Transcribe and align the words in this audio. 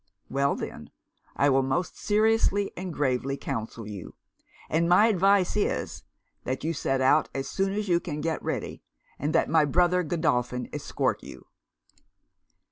'Well 0.31 0.55
then, 0.55 0.89
I 1.35 1.51
will 1.51 1.61
most 1.61 1.95
seriously 1.95 2.71
and 2.75 2.91
gravely 2.91 3.37
counsel 3.37 3.87
you: 3.87 4.15
and 4.67 4.89
my 4.89 5.05
advice 5.05 5.55
is, 5.55 6.01
that 6.43 6.63
you 6.63 6.73
set 6.73 7.01
out 7.01 7.29
as 7.35 7.47
soon 7.47 7.73
as 7.73 7.87
you 7.87 7.99
can 7.99 8.19
get 8.19 8.41
ready, 8.41 8.81
and 9.19 9.31
that 9.35 9.47
my 9.47 9.63
brother 9.63 10.01
Godolphin 10.01 10.69
escort 10.73 11.21
you.' 11.21 11.45